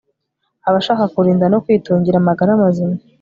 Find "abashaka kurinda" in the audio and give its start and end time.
0.67-1.45